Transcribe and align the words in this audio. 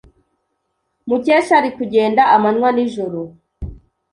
Mukesha 1.07 1.51
ari 1.59 1.69
kugenda 1.77 2.21
amanywa 2.35 2.69
n'ijoro. 2.73 3.21